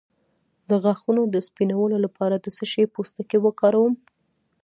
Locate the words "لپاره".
2.05-2.35